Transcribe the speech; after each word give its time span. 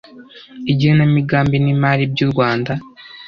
igenamigambi 0.71 1.57
n'imari 1.63 2.03
by'urwanda 2.11 2.73